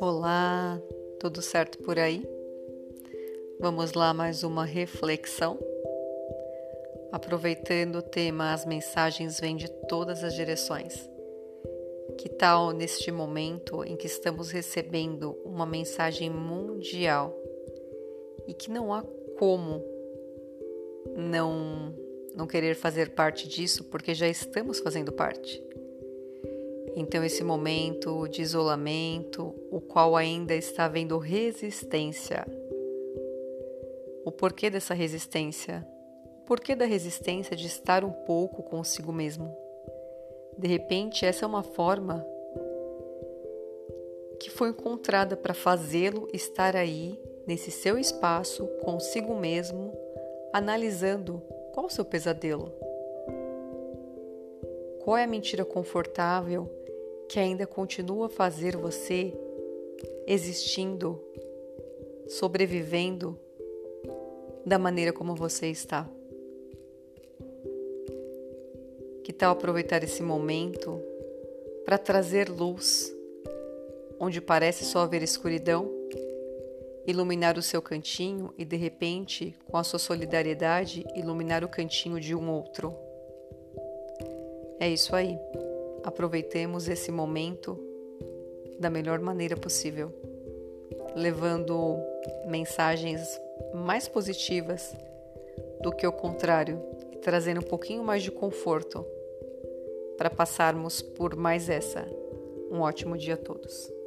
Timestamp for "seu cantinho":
77.62-78.52